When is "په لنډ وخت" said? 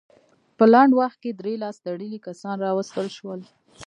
0.57-1.17